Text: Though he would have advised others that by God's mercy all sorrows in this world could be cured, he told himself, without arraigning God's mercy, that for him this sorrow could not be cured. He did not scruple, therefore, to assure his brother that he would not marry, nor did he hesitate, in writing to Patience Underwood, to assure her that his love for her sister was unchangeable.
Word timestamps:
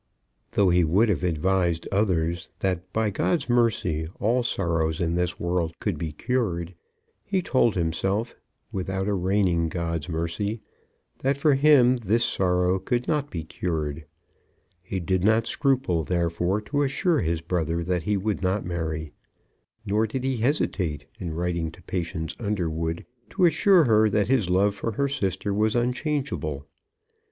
Though 0.53 0.69
he 0.71 0.83
would 0.83 1.09
have 1.09 1.21
advised 1.23 1.87
others 1.91 2.49
that 2.57 2.91
by 2.91 3.11
God's 3.11 3.47
mercy 3.47 4.07
all 4.19 4.41
sorrows 4.41 4.99
in 4.99 5.13
this 5.13 5.39
world 5.39 5.75
could 5.79 5.99
be 5.99 6.11
cured, 6.11 6.73
he 7.23 7.43
told 7.43 7.75
himself, 7.75 8.33
without 8.71 9.07
arraigning 9.07 9.69
God's 9.69 10.09
mercy, 10.09 10.59
that 11.19 11.37
for 11.37 11.53
him 11.53 11.97
this 11.97 12.25
sorrow 12.25 12.79
could 12.79 13.07
not 13.07 13.29
be 13.29 13.43
cured. 13.43 14.05
He 14.81 14.99
did 14.99 15.23
not 15.23 15.45
scruple, 15.45 16.03
therefore, 16.03 16.61
to 16.61 16.81
assure 16.81 17.19
his 17.21 17.41
brother 17.41 17.83
that 17.83 18.01
he 18.01 18.17
would 18.17 18.41
not 18.41 18.65
marry, 18.65 19.13
nor 19.85 20.07
did 20.07 20.23
he 20.23 20.37
hesitate, 20.37 21.05
in 21.19 21.31
writing 21.35 21.69
to 21.73 21.83
Patience 21.83 22.35
Underwood, 22.39 23.05
to 23.29 23.45
assure 23.45 23.83
her 23.83 24.09
that 24.09 24.29
his 24.29 24.49
love 24.49 24.73
for 24.73 24.93
her 24.93 25.07
sister 25.07 25.53
was 25.53 25.75
unchangeable. 25.75 26.65